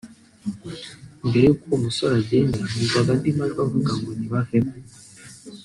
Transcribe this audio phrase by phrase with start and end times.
[1.27, 4.73] Mbere y’uko uwo musore agenda numvaga andi majwi avuga ngo ‘nibavemo